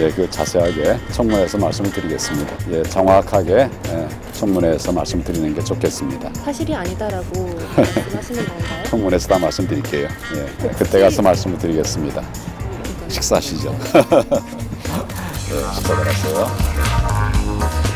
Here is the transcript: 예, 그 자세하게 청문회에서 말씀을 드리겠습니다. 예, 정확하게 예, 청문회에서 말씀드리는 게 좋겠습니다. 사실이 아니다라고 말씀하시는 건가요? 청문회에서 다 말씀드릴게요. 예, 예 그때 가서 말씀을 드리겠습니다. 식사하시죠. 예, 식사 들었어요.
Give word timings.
예, 0.00 0.10
그 0.10 0.28
자세하게 0.30 0.98
청문회에서 1.12 1.58
말씀을 1.58 1.92
드리겠습니다. 1.92 2.56
예, 2.70 2.82
정확하게 2.84 3.68
예, 3.88 4.08
청문회에서 4.32 4.92
말씀드리는 4.92 5.54
게 5.54 5.62
좋겠습니다. 5.62 6.32
사실이 6.42 6.74
아니다라고 6.74 7.44
말씀하시는 7.76 8.46
건가요? 8.46 8.84
청문회에서 8.84 9.28
다 9.28 9.38
말씀드릴게요. 9.38 10.08
예, 10.36 10.64
예 10.64 10.68
그때 10.70 11.00
가서 11.00 11.20
말씀을 11.20 11.58
드리겠습니다. 11.58 12.22
식사하시죠. 13.08 13.76
예, 15.52 15.74
식사 15.74 15.96
들었어요. 15.96 17.89